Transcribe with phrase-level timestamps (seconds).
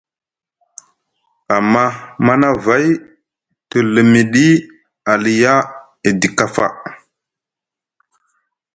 [1.55, 1.83] Amma
[2.25, 2.85] Manavay
[3.69, 4.45] te limiɗi
[5.11, 5.53] aliya
[6.07, 6.65] edi kafa.